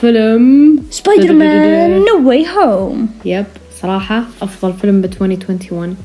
فيلم 0.00 0.76
سبايدر 0.90 1.32
مان 1.32 1.90
نو 1.90 2.28
واي 2.28 2.46
هوم 2.46 3.08
yep 3.24 3.44
صراحة 3.82 4.24
أفضل 4.42 4.72
فيلم 4.72 5.00
ب 5.00 5.04
2021 5.04 5.96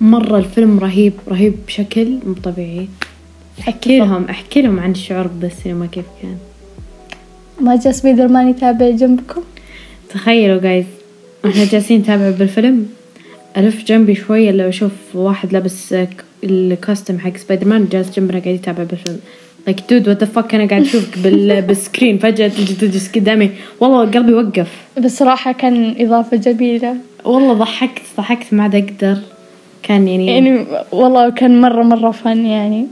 مرة 0.00 0.38
الفيلم 0.38 0.78
رهيب 0.78 1.12
رهيب 1.28 1.54
بشكل 1.66 2.18
مو 2.26 2.34
طبيعي. 2.44 2.88
أحكي 3.60 3.98
لهم 3.98 4.24
أحكي 4.24 4.62
لهم 4.62 4.80
عن 4.80 4.90
الشعور 4.90 5.26
بالسينما 5.26 5.86
كيف 5.86 6.04
كان. 6.22 6.36
ما 7.60 7.76
جاء 7.76 7.92
سبايدر 7.92 8.28
مان 8.28 8.48
يتابع 8.48 8.90
جنبكم؟ 8.90 9.42
تخيلوا 10.10 10.60
جايز 10.60 10.86
إحنا 11.46 11.64
جالسين 11.64 12.00
نتابع 12.00 12.30
بالفيلم. 12.30 12.86
ألف 13.56 13.84
جنبي 13.84 14.14
شوية 14.14 14.50
لو 14.50 14.68
أشوف 14.68 14.92
واحد 15.14 15.52
لابس 15.52 15.94
ال 16.44 16.53
costume 16.53 17.18
حق 17.18 17.36
سبايدر 17.36 17.68
مان 17.68 17.88
جالس 17.92 18.10
جنبنا 18.16 18.38
قاعد 18.38 18.54
يتابع 18.54 18.84
بالفيلم. 18.84 19.18
like 19.68 19.80
dude 19.90 20.08
what 20.08 20.24
fuck 20.24 20.54
أنا 20.54 20.66
قاعد 20.68 20.82
اشوفك 20.82 21.18
بال... 21.18 21.62
بال 21.62 21.76
screen 21.76 22.18
فجأة 22.18 22.48
تجي 22.48 22.74
تجلس 22.74 23.08
قدامي 23.14 23.50
والله 23.80 24.00
قلبي 24.10 24.34
وقف. 24.34 24.68
بصراحة 25.04 25.52
كان 25.52 25.94
إضافة 25.98 26.36
جميلة. 26.36 26.96
والله 27.24 27.52
ضحكت 27.52 28.02
ضحكت 28.16 28.54
ما 28.54 28.62
عاد 28.62 28.74
أقدر. 28.74 29.18
كان 29.82 30.08
يعني, 30.08 30.26
يعني 30.26 30.66
والله 30.92 31.30
كان 31.30 31.60
مرة 31.60 31.82
مرة 31.82 32.10
fun 32.10 32.46
يعني. 32.46 32.86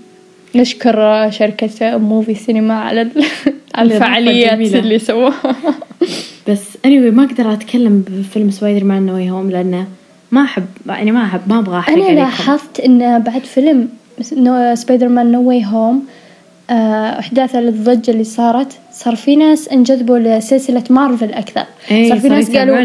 نشكر 0.55 1.31
شركة 1.31 1.97
موفي 1.99 2.35
سينما 2.35 2.75
على 2.75 3.09
الفعاليات. 3.79 4.75
اللي 4.75 4.99
سووها. 4.99 5.57
بس 6.49 6.63
anyway 6.87 7.13
ما 7.13 7.25
أقدر 7.25 7.53
أتكلم 7.53 8.05
بفيلم 8.09 8.51
سبايدر 8.51 8.85
مان 8.85 9.07
نو 9.07 9.17
هوم 9.37 9.51
لأنه 9.51 9.87
ما 10.33 10.43
أحب 10.43 10.65
يعني 10.87 11.13
ما 11.13 11.25
أحب 11.25 11.41
ما 11.47 11.59
أبغى 11.59 11.79
أحرق 11.79 11.95
أنا 11.95 12.05
عليكم. 12.05 12.21
لاحظت 12.21 12.81
إن 12.81 13.19
بعد 13.23 13.45
فيلم 13.45 13.89
سبايدر 14.75 15.09
مان 15.09 15.33
نو 15.33 15.49
واي 15.49 15.65
هوم 15.65 16.03
أحداث 16.71 17.55
الضجة 17.55 18.11
اللي 18.11 18.25
صارت. 18.25 18.73
صار 18.93 19.17
في 19.17 19.37
ناس 19.37 19.69
انجذبوا 19.69 20.19
لسلسلة 20.19 20.85
مارفل 20.91 21.33
أكثر. 21.33 21.65
إيه، 21.91 22.09
صار 22.09 22.19
في 22.19 22.29
ناس 22.29 22.57
قالوا. 22.57 22.81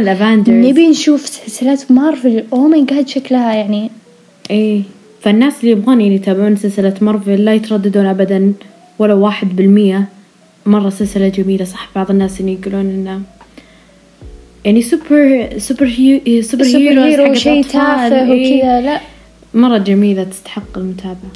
نبي 0.48 0.88
نشوف 0.88 1.28
سلسلة 1.28 1.80
مارفل. 1.90 2.44
oh 2.54 2.68
my 2.68 2.86
god 2.86 3.08
شكلها 3.08 3.54
يعني 3.54 3.90
إيه 4.50 4.82
فالناس 5.22 5.54
اللي 5.62 5.72
يبغون 5.72 6.02
يعني 6.02 6.16
يتابعون 6.16 6.56
سلسلة 6.56 6.94
مارفل 7.02 7.46
لا 7.46 7.54
يترددون 7.54 8.06
ابدا 8.06 8.54
ولا 9.00 9.14
واحد 9.14 9.56
بالمية. 9.56 10.08
مرة 10.66 10.90
سلسلة 10.90 11.28
جميلة 11.28 11.66
صح؟ 11.66 11.90
بعض 11.96 12.12
الناس 12.12 12.42
اللي 12.42 12.54
يقولون 12.62 12.82
إنه 12.82 13.22
يعني 14.66 14.82
super 14.82 15.50
super 15.58 15.86
هيو 15.86 16.42
super, 16.42 16.64
super 16.64 17.04
hero 17.04 17.34
شيء 17.34 17.64
تافه 17.64 18.34
إيه. 18.34 18.58
وكذا 18.58 18.82
لا. 18.82 19.00
مرة 19.54 19.78
جميلة 19.78 20.24
تستحق 20.24 20.78
المتابعة. 20.78 21.32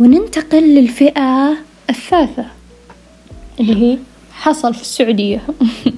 وننتقل 0.00 0.74
للفئة 0.74 1.56
الثالثة. 1.90 2.46
اللي 3.60 3.76
هي 3.82 3.98
حصل 4.32 4.74
في 4.74 4.80
السعودية. 4.80 5.42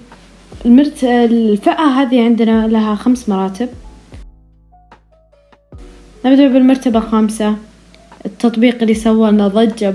المرت 0.66 1.04
الفئة 1.04 1.84
هذه 1.84 2.24
عندنا 2.24 2.66
لها 2.66 2.94
خمس 2.94 3.28
مراتب. 3.28 3.68
نبدأ 6.24 6.48
بالمرتبة 6.48 6.98
الخامسة 6.98 7.56
التطبيق 8.26 8.82
اللي 8.82 8.94
سوى 8.94 9.30
لنا 9.30 9.48
ضجة 9.48 9.94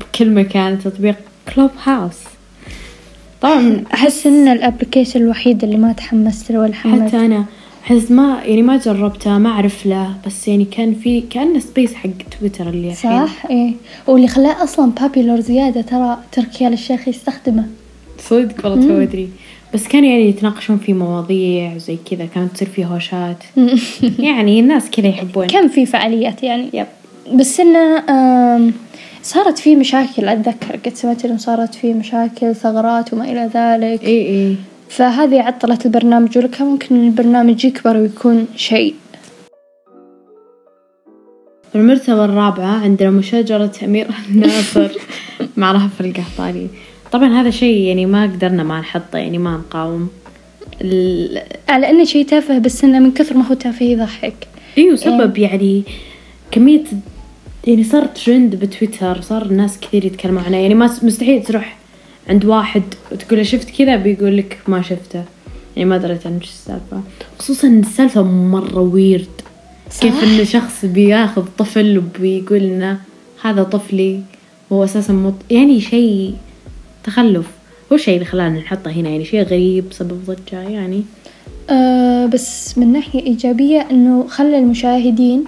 بكل 0.00 0.30
مكان 0.30 0.78
تطبيق 0.78 1.16
كلوب 1.54 1.70
هاوس 1.84 2.18
طبعا 3.40 3.84
أحس 3.94 4.26
إن 4.26 4.48
ال 4.48 4.54
application 4.54 5.20
الوحيد 5.20 5.64
اللي 5.64 5.76
ما 5.76 5.92
تحمست 5.92 6.52
له 6.52 6.58
ولا 6.58 6.74
حملت 6.74 7.08
حتى 7.08 7.26
أنا. 7.26 7.44
أحس 7.86 8.10
ما 8.10 8.42
يعني 8.44 8.62
ما 8.62 8.76
جربته 8.76 9.38
ما 9.38 9.50
أعرف 9.50 9.86
له 9.86 10.14
بس 10.26 10.48
يعني 10.48 10.64
كان 10.64 10.94
في 10.94 11.20
كأنه 11.20 11.58
space 11.58 11.94
حق 11.94 12.10
تويتر 12.40 12.68
اللي 12.68 12.88
الحين. 12.90 13.26
صح؟ 13.26 13.46
إيه. 13.50 13.72
واللي 14.06 14.28
خلاه 14.28 14.64
أصلا 14.64 14.90
popular 15.00 15.40
زيادة 15.40 15.80
ترى 15.80 16.18
تركي 16.32 16.66
آل 16.66 16.72
الشيخ 16.72 17.08
يستخدمه. 17.08 17.66
صدق 18.18 18.66
والله 18.66 18.88
تو 18.88 19.02
أدري. 19.02 19.28
بس 19.74 19.88
كانوا 19.88 20.08
يعني 20.08 20.28
يتناقشون 20.28 20.78
في 20.78 20.92
مواضيع 20.92 21.74
وزي 21.74 21.98
كذا 22.10 22.26
كانت 22.26 22.52
تصير 22.52 22.68
في 22.68 22.84
هوشات. 22.84 23.44
يعني 24.18 24.60
الناس 24.60 24.90
كذا 24.90 25.08
يحبون. 25.08 25.46
كان 25.46 25.68
في 25.68 25.86
فعاليات 25.86 26.42
يعني. 26.42 26.68
يب. 26.72 26.86
بس 27.34 27.60
إنه 27.60 28.02
صارت 29.22 29.58
في 29.58 29.76
مشاكل 29.76 30.28
أتذكر 30.28 30.76
قد 30.84 30.94
سمعت 30.94 31.24
إنه 31.24 31.36
صارت 31.36 31.74
في 31.74 31.94
مشاكل 31.94 32.54
ثغرات 32.54 33.12
وما 33.12 33.24
إلى 33.24 33.50
ذلك. 33.54 34.04
اي 34.04 34.28
اي 34.28 34.56
فهذه 34.88 35.42
عطلت 35.42 35.86
البرنامج 35.86 36.38
ولكن 36.38 36.64
ممكن 36.64 37.06
البرنامج 37.06 37.64
يكبر 37.64 37.96
ويكون 37.96 38.46
شيء. 38.56 38.94
المرتبة 41.74 42.24
الرابعة 42.24 42.80
عندنا 42.82 43.10
مشاجرة 43.10 43.72
أمير 43.82 44.06
الناصر. 44.30 44.90
مع 45.56 45.72
رهف 45.72 46.00
القحطاني 46.00 46.68
طبعا 47.12 47.40
هذا 47.40 47.50
شيء 47.50 47.80
يعني 47.80 48.06
ما 48.06 48.22
قدرنا 48.22 48.62
ما 48.62 48.80
نحطه 48.80 49.18
يعني 49.18 49.38
ما 49.38 49.56
نقاوم. 49.56 50.08
ال... 50.82 51.42
على 51.68 51.90
إنه 51.90 52.04
شيء 52.04 52.26
تافه 52.26 52.58
بس 52.58 52.84
إنه 52.84 52.98
من 52.98 53.12
كثر 53.12 53.36
ما 53.36 53.46
هو 53.46 53.54
تافه 53.54 53.86
يضحك. 53.86 54.48
إيوه 54.78 54.96
سبب 54.96 55.38
يعني 55.38 55.82
كمية 56.50 56.84
يعني 57.66 57.84
صار 57.84 58.06
ترند 58.06 58.56
بتويتر 58.56 59.20
صار 59.20 59.42
الناس 59.46 59.80
كثير 59.80 60.04
يتكلمون 60.04 60.44
عنه. 60.44 60.56
يعني 60.56 60.74
ما 60.74 60.86
مستحيل 61.02 61.42
تروح 61.42 61.76
عند 62.28 62.44
واحد 62.44 62.82
وتقول 63.12 63.38
له 63.38 63.44
شفت 63.44 63.70
كذا 63.70 63.96
بيقول 63.96 64.36
لك 64.36 64.58
ما 64.68 64.82
شفته. 64.82 65.24
يعني 65.76 65.88
ما 65.88 65.96
دريت 65.98 66.26
عن 66.26 66.36
وش 66.36 66.44
السالفة. 66.44 67.00
خصوصا 67.38 67.68
السالفة 67.68 68.22
مرة 68.22 68.80
ويرد 68.80 69.26
كيف 70.00 70.24
إنه 70.24 70.44
شخص 70.44 70.84
بياخذ 70.84 71.44
طفل 71.58 71.98
وبيقول 71.98 72.58
إنه 72.58 72.98
هذا 73.42 73.62
طفلي 73.62 74.20
وهو 74.70 74.84
أساسا 74.84 75.12
مط... 75.12 75.34
يعني 75.50 75.80
شيء 75.80 76.34
تخلف. 77.04 77.46
هو 77.92 77.96
الشيء 77.96 78.14
اللي 78.14 78.24
خلانا 78.24 78.58
نحطه 78.58 78.90
هنا 78.90 79.08
يعني 79.08 79.24
شيء 79.24 79.42
غريب 79.42 79.84
سبب 79.90 80.20
ضجة 80.26 80.60
يعني. 80.68 81.02
أه 81.70 82.26
بس 82.26 82.78
من 82.78 82.92
ناحية 82.92 83.20
إيجابية 83.20 83.86
إنه 83.90 84.26
خلى 84.28 84.58
المشاهدين 84.58 85.44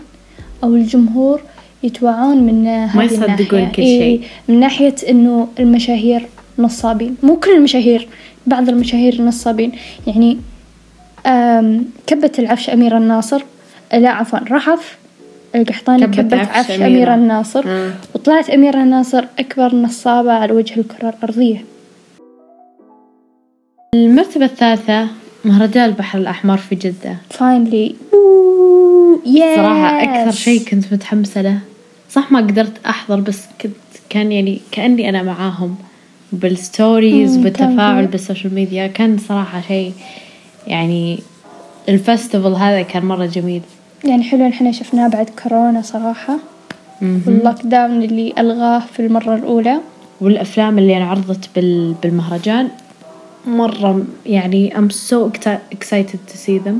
أو 0.64 0.74
الجمهور 0.74 1.40
يتوعون 1.82 2.36
من 2.42 2.66
هذه 2.66 3.04
يصدقون 3.04 3.28
الناحية. 3.30 3.72
كل 3.72 3.82
إيه، 3.82 3.98
شيء. 4.00 4.28
من 4.48 4.60
ناحية 4.60 4.94
إنه 5.08 5.48
المشاهير 5.60 6.26
نصابين. 6.58 7.16
مو 7.22 7.36
كل 7.36 7.50
المشاهير 7.50 8.08
بعض 8.46 8.68
المشاهير 8.68 9.22
نصابين. 9.22 9.72
يعني 10.06 10.38
كبت 12.06 12.38
العفش 12.38 12.70
أميرة 12.70 12.98
الناصر. 12.98 13.42
لا 13.92 14.10
عفوا 14.10 14.38
رحف 14.38 14.98
القحطاني 15.54 16.06
كبت 16.06 16.20
كبت, 16.20 16.34
عفش 16.34 16.56
عفش, 16.56 16.70
أميرة. 16.70 16.86
أميرة 16.86 17.14
الناصر. 17.14 17.64
آه. 17.66 17.92
وطلعت 18.14 18.50
أميرة 18.50 18.82
الناصر 18.82 19.24
أكبر 19.38 19.74
نصابة 19.74 20.32
على 20.32 20.52
وجه 20.52 20.80
الكرة 20.80 21.08
الأرضية. 21.08 21.64
المرتبة 23.94 24.44
الثالثة 24.44 25.06
مهرجان 25.44 25.84
البحر 25.84 26.18
الأحمر 26.18 26.56
في 26.56 26.74
جدة. 26.74 27.16
finally 27.30 27.94
صراحة 29.56 30.02
أكثر 30.02 30.30
شيء 30.30 30.60
كنت 30.64 30.92
متحمسة 30.92 31.42
له. 31.42 31.58
صح 32.10 32.32
ما 32.32 32.38
قدرت 32.38 32.86
أحضر 32.86 33.20
بس 33.20 33.44
كنت 33.60 33.72
كان 34.10 34.32
يعني 34.32 34.60
كأني 34.70 35.08
أنا 35.08 35.22
معاهم. 35.22 35.76
بال 36.32 36.55
stories 36.55 37.36
بالتفاعل 37.36 38.06
بال 38.06 38.18
social 38.18 38.54
media 38.54 38.86
كان 38.86 39.18
صراحة 39.18 39.60
شيء 39.68 39.92
يعني 40.66 41.18
ال 41.88 41.96
festival 41.96 42.54
هذا 42.54 42.82
كان 42.82 43.04
مرة 43.04 43.26
جميل. 43.26 43.62
يعني 44.04 44.22
حلو 44.22 44.40
إن 44.46 44.50
إحنا 44.50 44.72
شفناه 44.72 45.08
بعد 45.08 45.30
كورونا 45.42 45.82
صراحة. 45.82 46.38
واللوك 47.02 47.62
داون 47.64 48.02
اللي 48.02 48.32
ألغاه 48.38 48.82
في 48.92 49.00
المرة 49.06 49.34
الأولى. 49.34 49.80
والأفلام 50.20 50.78
اللي 50.78 50.96
انعرضت 50.96 51.48
بال 51.56 51.94
بالمهرجان 52.02 52.68
مرة 53.46 54.04
يعني 54.26 54.72
I'm 54.74 54.92
so 55.10 55.30
exci- 55.30 55.74
excited 55.76 56.18
to 56.32 56.36
see 56.46 56.58
them. 56.68 56.74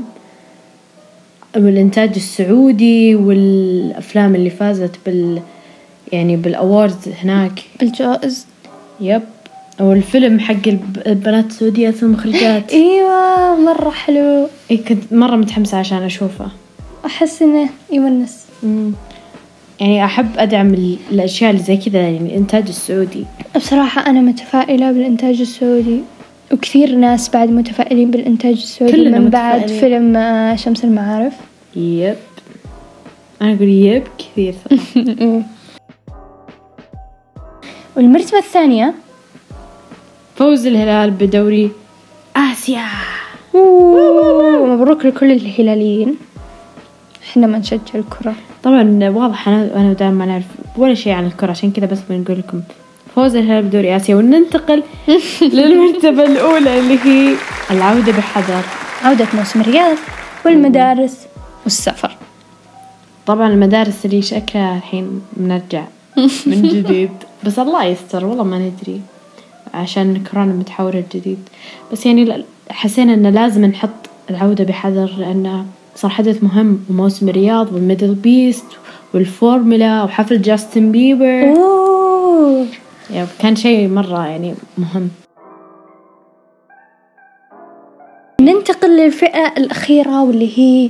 والإنتاج 1.57 2.11
السعودي 2.15 3.15
والأفلام 3.15 4.35
اللي 4.35 4.49
فازت 4.49 4.95
بال 5.05 5.41
يعني 6.11 6.35
بالأوردز 6.35 7.07
هناك. 7.23 7.59
بالجوائز. 7.79 8.45
يب 9.01 9.21
والفيلم 9.79 10.39
حق 10.39 10.67
الب- 10.67 11.01
البنات 11.07 11.45
السعوديات 11.45 12.03
المخرجات 12.03 12.71
إيوه 12.73 13.55
مرة 13.55 13.89
حلو. 13.89 14.47
إيه 14.71 14.83
كنت 14.85 15.13
مرة 15.13 15.35
متحمسة 15.35 15.77
عشان 15.77 15.97
أشوفه. 16.03 16.47
أحس 17.05 17.41
إنه 17.41 17.69
يونس. 17.93 18.45
يعني 19.79 20.05
أحب 20.05 20.27
أدعم 20.37 20.73
ال- 20.73 20.97
الأشياء 21.11 21.51
اللي 21.51 21.63
زي 21.63 21.77
كذا 21.77 22.01
يعني 22.01 22.17
الإنتاج 22.17 22.67
السعودي. 22.67 23.25
بصراحة 23.55 24.05
أنا 24.07 24.21
متفائلة 24.21 24.91
بالإنتاج 24.91 25.41
السعودي 25.41 26.01
وكثير 26.51 26.95
ناس 26.95 27.29
بعد 27.29 27.49
متفائلين 27.51 28.11
بالإنتاج 28.11 28.51
السعودي 28.53 28.93
كلنا 28.93 29.19
من 29.19 29.29
بعد 29.29 29.55
متفائلين. 29.61 29.79
فيلم 29.79 30.17
آه، 30.17 30.55
شمس 30.55 30.83
المعارف. 30.83 31.33
يب. 31.75 32.15
أنا 33.41 33.53
أقول 33.53 33.69
يب 33.69 34.03
كثير. 34.17 34.53
والمرتبة 37.97 38.37
الثانية 38.37 38.93
فوز 40.39 40.67
الهلال 40.67 41.11
بدوري 41.11 41.71
آسيا. 42.35 42.85
مبروك 44.65 45.05
لكل 45.05 45.31
الهلاليين. 45.31 46.15
إحنا 47.29 47.47
ما 47.47 47.57
نشجع 47.57 47.95
الكرة. 47.95 48.35
طبعا 48.63 49.09
واضح 49.09 49.47
أنا 49.47 49.69
أنا 49.75 49.93
دائما 49.93 50.13
ما 50.13 50.25
نعرف 50.25 50.45
ولا 50.77 50.93
شيء 50.93 51.13
عن 51.13 51.25
الكرة 51.25 51.51
عشان 51.51 51.71
كذا 51.71 51.85
بس 51.85 51.97
بنقول 52.09 52.39
لكم 52.39 52.61
فوز 53.15 53.35
الهلال 53.35 53.63
بدوري 53.63 53.95
آسيا 53.95 54.15
وننتقل 54.15 54.83
للمرتبة 55.53 56.23
الأولى 56.23 56.79
اللي 56.79 56.97
هي 57.03 57.35
العودة 57.71 58.11
بحذر. 58.11 58.63
عودة 59.03 59.27
موسم 59.33 59.61
الرياض 59.61 59.97
والمدارس 60.45 61.17
والسفر. 61.63 62.11
طبعا 63.27 63.47
المدارس 63.47 64.05
اللي 64.05 64.21
شكلها 64.21 64.77
الحين 64.77 65.21
بنرجع 65.37 65.83
من 66.47 66.61
جديد 66.61 67.11
بس 67.43 67.59
الله 67.59 67.83
يستر 67.85 68.25
والله 68.25 68.43
ما 68.43 68.57
ندري. 68.57 69.01
عشان 69.73 70.23
كورونا 70.31 70.53
متحور 70.53 70.93
الجديد 70.93 71.49
بس 71.91 72.05
يعني 72.05 72.43
حسينا 72.69 73.13
إنه 73.13 73.29
لازم 73.29 73.65
نحط 73.65 73.89
العودة 74.29 74.63
بحذر 74.63 75.11
لأنه 75.17 75.65
صار 75.95 76.11
حدث 76.11 76.43
مهم 76.43 76.79
وموسم 76.89 77.29
الرياض 77.29 77.73
والميدل 77.73 78.15
بيست 78.15 78.65
والفورمولا 79.13 80.03
وحفل 80.03 80.41
جاستن 80.41 80.91
بيبر. 80.91 81.43
أوه. 81.43 82.65
يعني 83.13 83.27
كان 83.39 83.55
شيء 83.55 83.87
مرة 83.87 84.25
يعني 84.27 84.53
مهم. 84.77 85.09
ننتقل 88.41 88.97
للفئة 88.97 89.53
الأخيرة 89.57 90.23
واللي 90.23 90.59
هي 90.59 90.89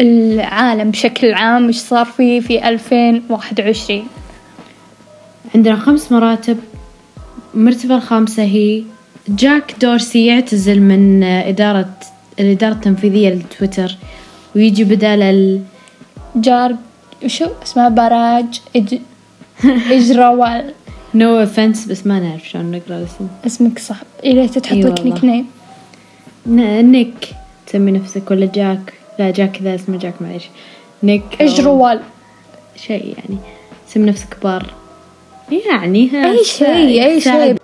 العالم 0.00 0.90
بشكل 0.90 1.34
عام 1.34 1.66
مش 1.66 1.80
صار 1.80 2.04
فيه 2.04 2.40
في 2.40 2.68
2021 2.68 4.06
عندنا 5.54 5.76
خمس 5.76 6.12
مراتب 6.12 6.58
المرتبة 7.58 7.94
الخامسة 7.96 8.42
هي 8.42 8.82
جاك 9.28 9.74
دورسي 9.80 10.26
يعتزل 10.26 10.80
من 10.80 11.22
إدارة 11.24 11.88
الإدارة 12.40 12.72
التنفيذية 12.72 13.28
لتويتر 13.28 13.96
ويجي 14.56 14.84
بدال 14.84 15.22
ال... 15.22 15.62
شارجو 16.36 17.46
اسمها 17.62 17.88
باراج 17.88 18.60
إج... 18.76 18.98
إجروال. 19.92 20.72
no 21.14 21.40
offense 21.40 21.86
بس 21.86 22.06
ما 22.06 22.20
نعرف 22.20 22.48
شلون 22.48 22.70
نقرأ 22.70 22.98
الاسم. 22.98 23.28
اسمك 23.46 23.78
صح. 23.78 24.02
إيه 24.24 24.46
تحط 24.46 24.76
لك. 24.76 25.04
nickname 25.04 25.46
نيك 26.92 27.28
تسمي 27.66 27.92
نفسك 27.92 28.30
ولا 28.30 28.46
جاك؟ 28.46 28.92
لا 29.18 29.30
جاك 29.30 29.52
كذا 29.52 29.74
اسمه 29.74 29.98
جاك 29.98 30.14
معليش. 30.22 30.44
نيك 31.02 31.22
إجروال. 31.40 32.00
شيء 32.76 33.06
يعني. 33.18 33.38
سمي 33.88 34.06
نفسك 34.06 34.36
بار. 34.42 34.74
يعني 35.50 36.10
ها 36.10 36.30
أي 36.30 36.44
شيء 36.44 37.04
أي. 37.04 37.20
شيء. 37.20 37.56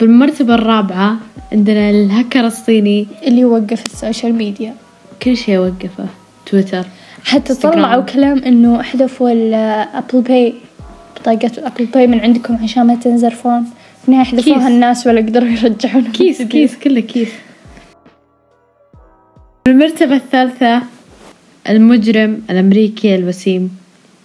بالمرتبة 0.00 0.54
الرابعة 0.54 1.16
عندنا 1.52 1.90
الهكر 1.90 2.46
الصيني. 2.46 3.06
اللي 3.26 3.44
وقف 3.44 3.86
السوشيال 3.86 4.34
ميديا. 4.34 4.74
كل 5.22 5.36
شيء 5.36 5.58
وقفه. 5.58 6.06
تويتر 6.46 6.84
حتى. 7.24 7.54
طلعوا 7.54 8.02
كلام 8.02 8.38
إنه 8.38 8.80
احذفوا 8.80 9.30
Apple 9.30 10.20
Pay 10.20 10.54
بطاقة 11.16 11.50
Apple 11.58 11.84
Pay 11.86 12.06
من 12.06 12.20
عندكم 12.20 12.56
عشان 12.62 12.86
ما 12.86 12.94
تنزرفون 12.94 13.64
في 14.02 14.08
النهاية 14.08 14.24
حذفوها. 14.24 14.68
الناس 14.68 15.06
ولا 15.06 15.20
قدروا 15.20 15.48
يرجعون. 15.48 16.04
case 16.12 16.42
case 16.52 16.76
كله 16.76 17.00
case. 17.00 17.28
المرتبة 19.66 20.16
الثالثة 20.16 20.82
المجرم 21.68 22.42
الأمريكي 22.50 23.14
الوسيم 23.14 23.76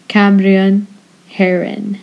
كامريون. 0.08 0.86
هيرن 1.36 1.94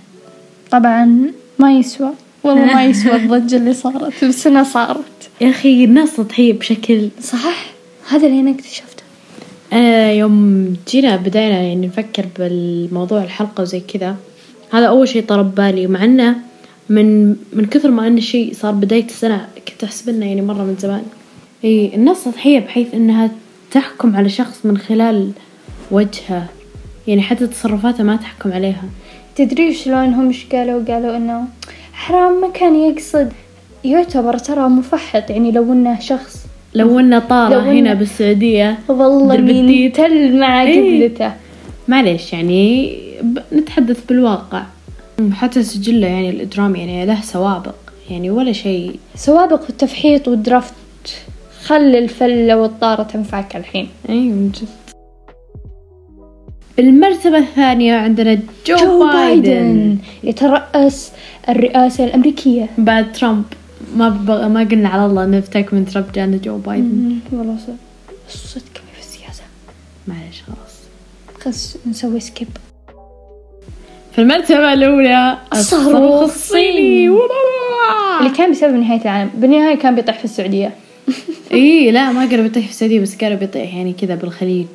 طبعا 0.71 1.31
ما 1.59 1.73
يسوى 1.73 2.11
والله 2.45 2.65
ما 2.65 2.85
يسوى 2.85 3.17
الضجة 3.25 3.57
اللي 3.57 3.75
صارت 3.75 4.25
بس 4.25 4.47
انها 4.47 4.63
صارت. 4.63 5.31
يا 5.41 5.51
أخي 5.51 5.85
الناس 5.85 6.09
سطحية 6.09 6.53
بشكل 6.53 7.09
صح 7.23 7.67
هذا 8.09 8.27
اللي 8.27 8.41
أنا 8.41 8.51
اكتشفته. 8.51 9.03
أنا 9.73 10.13
يوم 10.13 10.77
جينا 10.89 11.17
بدينا 11.17 11.63
يعني 11.63 11.87
نفكر 11.87 12.27
بالموضوع 12.39 13.23
الحلقة 13.25 13.63
وزي 13.63 13.81
كذا. 13.81 14.17
هذا 14.73 14.87
أول 14.87 15.09
شيء 15.09 15.25
طرب 15.25 15.55
بالي 15.55 15.87
مع 15.87 16.05
إنه 16.05 16.37
من 16.89 17.29
من 17.29 17.67
كثر 17.71 17.91
ما 17.91 18.07
إن 18.07 18.19
الشيء 18.19 18.55
صار 18.55 18.73
بداية 18.73 19.07
السنة 19.07 19.49
كنت 19.69 19.85
أحسب 19.85 20.09
إنه 20.09 20.27
يعني 20.27 20.43
مرة 20.43 20.63
من 20.63 20.77
زمان. 20.79 21.03
إي 21.65 21.95
الناس 21.95 22.17
سطحية 22.17 22.59
بحيث 22.59 22.95
إنها 22.95 23.31
تحكم 23.71 24.17
على 24.17 24.29
شخص 24.29 24.61
من 24.65 24.79
خلال 24.79 25.31
وجهه. 25.91 26.49
يعني 27.07 27.23
حتى 27.23 27.47
تصرفاته 27.47 28.05
ما 28.05 28.17
تحكم 28.17 28.53
عليها. 28.53 28.85
تدري 29.37 29.75
شلون 29.75 30.15
هم 30.15 30.29
إيش 30.29 30.47
قالوا؟ 30.53 30.85
قالوا 30.85 31.17
إنه 31.17 31.45
حرام 31.93 32.41
ما 32.41 32.49
كان 32.51 32.77
يقصد. 32.77 33.33
يعتبر 33.85 34.39
ترى 34.39 34.69
مفحط 34.69 35.31
يعني 35.31 35.53
لو 35.53 35.73
إنه 35.73 36.01
شخص. 36.01 36.47
لو 36.75 36.99
لو 37.51 37.61
إنه- 37.61 37.65
هنا 37.67 37.95
بالسعودية 37.95 38.79
والله 38.89 39.35
درب 39.37 39.45
مين 39.45 39.61
الديد. 39.65 39.93
تل 39.93 40.39
مع 40.41 40.63
إيه. 40.63 41.07
قبلته. 41.09 41.33
معليش 41.89 42.33
يعني 42.33 42.97
ب- 43.23 43.39
نتحدث 43.53 44.05
بالواقع. 44.09 44.63
حتى 45.33 45.63
سجله 45.63 46.07
يعني 46.07 46.31
الإجرامي 46.31 46.79
يعني 46.79 47.07
له 47.07 47.21
سوابق 47.21 47.75
يعني 48.11 48.31
ولا 48.31 48.53
شيء. 48.53 48.99
سوابق 49.17 49.63
التفحيط 49.69 50.29
وال 50.29 50.40
drift. 50.40 50.75
خلي 51.65 51.99
الفلة 51.99 52.57
والطارة 52.57 53.03
تنفعك 53.03 53.57
الحين. 53.57 53.89
اي 54.09 54.15
من 54.15 54.51
جد. 54.55 54.69
بالمرتبة 56.77 57.39
الثانية 57.39 57.95
عندنا 57.95 58.35
جو, 58.67 58.77
جو 58.77 59.07
بايدن. 59.13 59.43
بايدن. 59.43 59.99
يترأس 60.25 61.13
الرئاسة 61.49 62.05
الأمريكية. 62.05 62.67
بعد 62.79 63.13
ترامب. 63.13 63.45
ما 63.97 64.09
بغ... 64.09 64.49
ما 64.49 64.61
قلنا 64.61 64.89
على 64.89 65.07
الله 65.07 65.27
نفتك 65.27 65.75
من 65.75 65.87
ترامب 65.87 66.13
جانا 66.13 66.37
جو 66.37 66.57
بايدن. 66.57 67.19
والله 67.33 67.57
صدق. 68.29 68.63
كبير 68.75 68.95
في 68.95 69.01
السياسة. 69.01 69.43
معليش 70.09 70.43
خلاص. 70.43 70.75
خلاص 71.41 71.77
نسوي 71.87 72.21
skip 72.21 72.49
في 74.13 74.21
المرتبة 74.21 74.73
الأولى 74.73 75.39
الصاروخ 75.53 76.23
الصيني. 76.23 77.09
اللي 78.21 78.31
كان 78.37 78.51
بسبب 78.51 78.75
نهاية 78.75 79.03
العالم. 79.03 79.31
بالنهاية 79.35 79.77
كان 79.77 79.95
بيطيح 79.95 80.19
في 80.19 80.25
السعودية. 80.25 80.73
اي 81.53 81.91
لا 81.91 82.13
ما 82.13 82.21
قالوا 82.21 82.43
بيطيح 82.43 82.65
في 82.65 82.71
السعودية 82.71 83.01
بس 83.01 83.17
قالوا 83.17 83.39
بيطيح 83.39 83.75
يعني 83.75 83.93
كذا 83.93 84.15
بالخليج. 84.15 84.67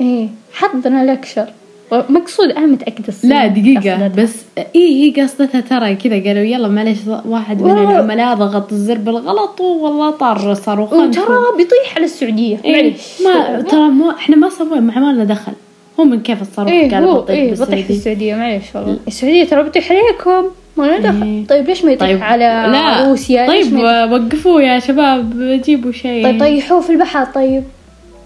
إيه 0.00 0.28
حظنا 0.52 1.12
لكشر. 1.12 1.46
مقصود 1.92 2.50
أنا 2.50 2.78
الصين 3.08 3.30
لا 3.30 3.46
دقيقة 3.46 3.80
قصدتها. 3.80 4.08
بس 4.08 4.34
اي 4.58 5.14
هي 5.16 5.22
قصدتها 5.22 5.60
ترى 5.60 5.94
كذا؟ 5.94 6.14
قالوا 6.14 6.42
يلا 6.42 6.68
معليش 6.68 6.98
واحد 7.24 7.62
من. 7.62 7.70
العملاء 7.70 8.34
ضغط 8.34 8.72
الزر 8.72 8.98
بالغلط 8.98 9.60
والله 9.60 10.10
طار 10.10 10.54
صاروخ. 10.54 10.92
وترى 10.92 11.38
بيطيح 11.56 11.96
على 11.96 12.04
السعودية. 12.04 12.58
إيه 12.64 12.72
معليش. 12.72 13.00
ما 13.24 13.60
ترى 13.60 13.88
مو 13.88 14.10
إحنا 14.10 14.36
ما 14.36 14.50
سوينا 14.50 15.00
ما 15.00 15.12
لنا 15.12 15.24
دخل. 15.24 15.52
هو 16.00 16.04
من 16.04 16.20
كيف 16.20 16.42
الصاروخ 16.42 16.70
إيه 16.72 16.90
قال 16.90 17.06
بطيح 17.06 17.36
إيه 17.36 17.54
بطيح 17.54 17.66
في 17.66 17.70
بالسعودية. 17.70 17.94
السعودية 17.94 18.34
معليش 18.34 18.64
والله. 18.74 18.98
السعودية 19.08 19.44
ترى 19.44 19.62
بيطيح 19.62 19.92
عليكم. 19.92 20.48
ما 20.76 20.84
لنا 20.84 20.98
دخل. 20.98 21.22
إيه. 21.22 21.46
طيب 21.46 21.68
ليش 21.68 21.84
ما 21.84 21.92
يطيح 21.92 22.22
على 22.22 22.44
لا. 22.72 23.08
روسيا؟ 23.08 23.46
طيب 23.46 23.76
وقفوه 24.12 24.62
يا 24.62 24.78
شباب 24.78 25.60
جيبوا 25.64 25.92
شيء. 25.92 26.24
طيب 26.24 26.40
طيحوه 26.40 26.80
في 26.80 26.90
البحر 26.90 27.24
طيب. 27.24 27.62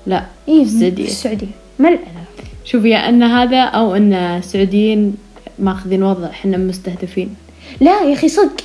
لا 0.06 0.22
إيه 0.48 0.64
في 0.64 0.70
السعودية. 0.70 1.04
في 1.04 1.10
السعودية. 1.10 1.61
ما 1.82 1.88
العلاقة 1.88 2.44
شوفي 2.64 2.90
يا 2.90 3.08
أن 3.08 3.22
هذا 3.22 3.60
أو 3.62 3.94
أن 3.96 4.12
السعوديين 4.12 5.14
ماخذين 5.58 6.02
وضع 6.02 6.26
إحنا 6.26 6.56
مستهدفين. 6.56 7.34
لا 7.80 8.02
يا 8.02 8.12
أخي 8.14 8.28
صدق. 8.28 8.60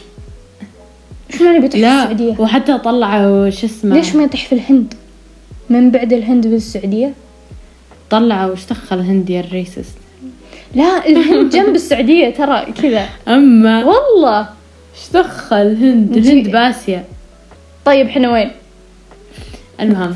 شو 1.37 1.43
معنى 1.43 1.59
بيطيح 1.59 1.71
في 1.75 1.81
لا 1.81 2.01
السعودية؟ 2.03 2.35
وحتى 2.41 2.77
طلعوا 2.77 3.49
شو 3.49 3.67
اسمه؟ 3.67 3.95
ليش 3.95 4.15
ما 4.15 4.23
يطيح 4.23 4.45
في 4.45 4.55
الهند؟ 4.55 4.93
من 5.69 5.91
بعد 5.91 6.13
الهند 6.13 6.47
بالسعودية؟ 6.47 7.13
طلعوا 8.09 8.51
وش 8.51 8.65
دخل 8.69 8.99
هندي 8.99 9.39
الريسست 9.39 9.97
لا 10.75 11.07
الهند 11.07 11.49
جنب 11.55 11.75
السعودية 11.75 12.29
ترى 12.29 12.65
كذا. 12.81 13.09
أما 13.27 13.83
والله. 13.85 14.39
إيش 14.39 15.09
دخل 15.13 15.55
الهند؟ 15.55 16.17
الهند 16.17 16.51
باسيا 16.51 17.05
طيب 17.85 18.07
إحنا 18.07 18.31
وين؟ 18.31 18.51
المهم 19.79 20.15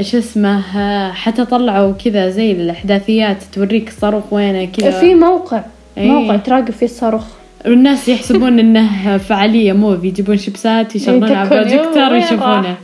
شو 0.00 0.18
اسمه 0.18 1.12
حتى 1.12 1.44
طلعوا 1.44 1.92
كذا 1.92 2.30
زي 2.30 2.52
الأحداثيات 2.52 3.42
توريك 3.52 3.88
الصاروخ 3.88 4.32
وينه 4.32 4.64
كذا. 4.64 5.00
في 5.00 5.14
موقع 5.14 5.64
إيه. 5.98 6.10
موقع 6.10 6.36
تراقب 6.36 6.70
فيه 6.70 6.86
الصاروخ. 6.86 7.24
والناس 7.66 8.08
يحسبون 8.08 8.58
إنه 8.58 9.18
فعالية 9.18 9.72
movie 9.72 10.06
يجيبون 10.06 10.36
شيبسات 10.36 10.96
يشغلون 10.96 11.32
على 11.32 11.48
تكون 11.48 11.58
بروجيكتور 11.58 12.02
وين 12.02 12.12
ويشوفونه؟ 12.12 12.76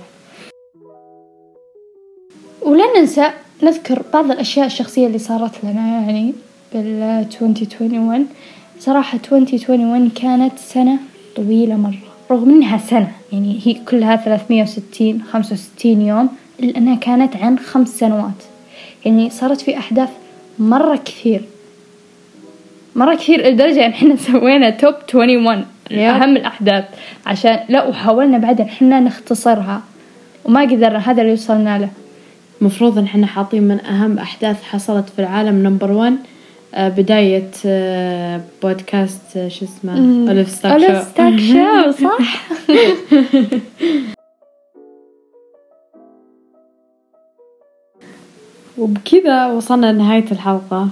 ولا 2.62 2.84
ننسى 2.98 3.30
نذكر 3.62 4.02
بعض 4.12 4.30
الأشياء 4.30 4.66
الشخصية 4.66 5.06
اللي 5.06 5.18
صارت 5.18 5.64
لنا 5.64 5.80
يعني 5.86 6.34
بال 6.74 7.02
2021 7.02 8.26
صراحة 8.78 9.18
2021 9.32 10.10
كانت 10.10 10.58
سنة 10.58 10.98
طويلة 11.36 11.76
مرة 11.76 11.98
رغم 12.30 12.50
إنها 12.50 12.78
سنة 12.78 13.12
يعني 13.32 13.60
هي 13.64 13.74
كلها 13.74 14.16
360 14.16 15.22
65 15.22 16.00
يوم. 16.02 16.28
إلا 16.62 16.76
أنها 16.78 16.94
كانت 16.96 17.36
عن 17.36 17.58
خمس 17.58 17.88
سنوات. 17.88 18.42
يعني 19.04 19.30
صارت 19.30 19.60
في 19.60 19.78
أحداث 19.78 20.08
مرة 20.58 20.96
كثير. 21.04 21.40
مرة 22.96 23.14
كثير 23.14 23.46
لدرجة 23.46 23.86
إن 23.86 23.90
إحنا 23.90 24.16
سوينا 24.32 24.70
توب 24.70 24.94
21 25.14 25.64
يب. 25.90 25.98
أهم 25.98 26.36
الأحداث. 26.36 26.84
عشان 27.26 27.58
لا 27.68 27.84
وحاولنا 27.88 28.38
بعدين 28.38 28.66
إحنا 28.66 29.00
نختصرها. 29.00 29.82
وما 30.44 30.60
قدرنا 30.60 31.10
هذا 31.10 31.22
اللي 31.22 31.32
وصلنا 31.32 31.78
له. 31.78 31.88
مفروض 32.60 32.98
إن 32.98 33.04
إحنا 33.04 33.26
حاطين 33.26 33.62
من 33.62 33.80
أهم 33.80 34.18
أحداث 34.18 34.62
حصلت 34.62 35.08
في 35.08 35.18
العالم 35.18 35.62
نمبر 35.62 35.92
1 35.92 36.16
بداية 36.76 37.50
آه، 37.66 38.40
بودكاست 38.62 39.36
آه، 39.36 39.48
شو 39.48 39.64
اسمه؟ 39.64 39.94
ألف 40.32 40.50
ستاك 40.50 40.72
ألف 40.72 41.02
ستاك 41.02 41.38
شو 41.38 41.90
صح؟ 41.90 42.50
وبكذا 48.80 49.46
وصلنا 49.46 49.92
لنهاية 49.92 50.24
الحلقة. 50.32 50.88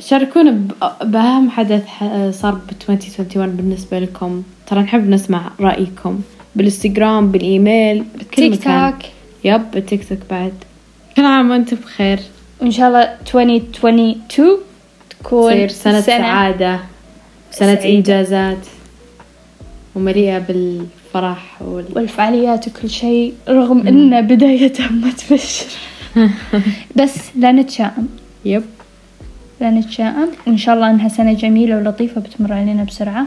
شاركونا 0.00 0.58
بأهم 1.04 1.50
حدث 1.50 1.84
صار 2.30 2.54
ب 2.54 2.60
2021 2.70 3.56
بالنسبة 3.56 3.98
لكم. 3.98 4.42
ترى 4.66 4.80
نحب 4.80 5.08
نسمع 5.08 5.50
رأيكم 5.60 6.20
بالإنستغرام 6.56 7.30
بالإيميل 7.32 8.04
بكل 8.14 8.36
تيك 8.36 8.64
توك 8.64 8.94
يب 9.44 9.70
بالتيك 9.70 10.08
توك 10.08 10.18
بعد. 10.30 10.52
كل 11.16 11.24
عام 11.24 11.50
وأنتم 11.50 11.76
بخير. 11.76 12.18
وإن 12.62 12.70
شاء 12.70 12.88
الله 12.88 13.00
2022 13.00 14.16
تكون 15.10 15.52
تصير 15.52 15.68
سنة, 15.68 16.00
سعادة 16.00 16.80
سنة 17.50 17.74
سعيدة. 17.74 17.96
إنجازات. 17.96 18.66
ومليئة 19.94 20.38
بالفرح 20.38 21.62
وال... 21.62 21.84
والفعاليات 21.94 22.68
وكل 22.68 22.90
شيء 22.90 23.34
رغم 23.48 23.86
إن 23.86 24.26
بدايتها 24.26 24.90
ما 24.90 25.10
تبشر. 25.10 25.66
بس 26.98 27.36
لا 27.36 27.52
نتشائم. 27.52 28.08
يب. 28.44 28.62
لا 29.60 29.70
نتشائم. 29.70 30.28
وإن 30.46 30.58
شاء 30.58 30.74
الله 30.74 30.90
إنها 30.90 31.08
سنة 31.08 31.32
جميلة 31.32 31.76
ولطيفة 31.76 32.20
بتمر 32.20 32.52
علينا 32.52 32.84
بسرعة. 32.84 33.26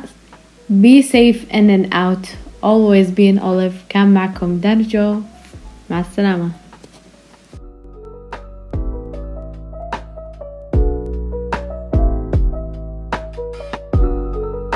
Be 0.72 1.02
safe 1.02 1.42
in 1.52 1.70
and 1.70 1.86
out. 1.94 2.26
Always 2.64 3.08
be 3.12 3.28
an 3.34 3.40
olive. 3.40 3.76
كان 3.90 4.14
معكم 4.14 4.58
دانجو. 4.58 5.22
مع 5.90 6.00
السلامة. 6.00 6.50